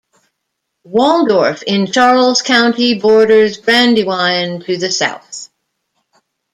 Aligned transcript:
Waldorf 0.83 1.61
in 1.61 1.85
Charles 1.85 2.41
County 2.41 2.97
borders 2.99 3.59
Brandywine 3.59 4.61
to 4.63 4.75
the 4.77 4.89
south. 4.89 5.51